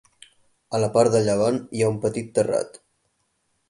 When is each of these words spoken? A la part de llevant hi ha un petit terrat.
A 0.77 0.79
la 0.85 0.89
part 0.95 1.13
de 1.17 1.23
llevant 1.29 1.63
hi 1.79 1.85
ha 1.87 1.93
un 1.97 2.03
petit 2.09 2.35
terrat. 2.41 2.85